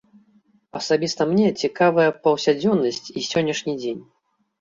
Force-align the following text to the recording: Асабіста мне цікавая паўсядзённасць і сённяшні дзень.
Асабіста 0.79 1.27
мне 1.33 1.49
цікавая 1.65 2.07
паўсядзённасць 2.23 3.11
і 3.21 3.23
сённяшні 3.29 3.77
дзень. 3.83 4.01